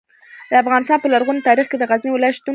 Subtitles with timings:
[0.49, 2.49] د افغانستان په لرغوني تاریخ کې د غزني ولایت شتون لري.